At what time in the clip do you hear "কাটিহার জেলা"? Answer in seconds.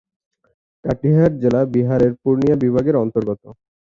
0.85-1.61